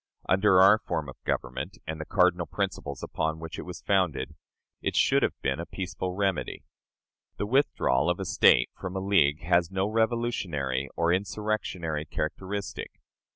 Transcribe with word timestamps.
Under 0.27 0.59
our 0.59 0.79
form 0.79 1.07
of 1.09 1.23
government, 1.25 1.77
and 1.85 2.01
the 2.01 2.07
cardinal 2.07 2.47
principles 2.47 3.03
upon 3.03 3.37
which 3.39 3.59
it 3.59 3.67
was 3.67 3.83
founded, 3.83 4.33
it 4.81 4.95
should 4.95 5.21
have 5.21 5.39
been 5.43 5.59
a 5.59 5.65
peaceful 5.67 6.15
remedy. 6.15 6.63
The 7.37 7.45
withdrawal 7.45 8.09
of 8.09 8.19
a 8.19 8.25
State 8.25 8.71
from 8.73 8.95
a 8.95 8.99
league 8.99 9.43
has 9.43 9.69
no 9.69 9.85
revolutionary 9.87 10.89
or 10.95 11.13
insurrectionary 11.13 12.05
characteristic. 12.05 12.93